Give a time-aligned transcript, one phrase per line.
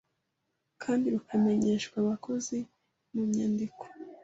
[0.81, 2.57] kandi rukamenyeshwa abakozi
[3.13, 3.83] mu nyandiko